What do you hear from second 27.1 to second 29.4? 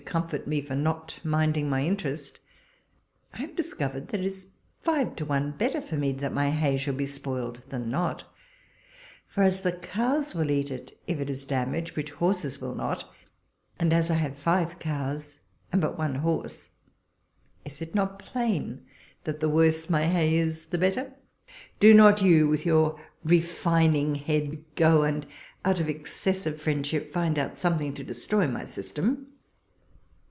find out something to destroy my system.